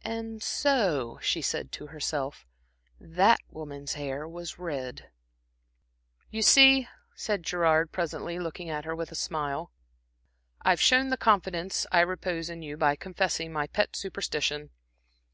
[0.00, 2.46] "And so," she said to herself,
[2.98, 5.10] "that woman's hair was red."
[6.30, 9.72] "You see," said Gerard, presently, looking at her with a smile,
[10.62, 14.70] "I've shown the confidence I repose in you by confessing my pet superstition.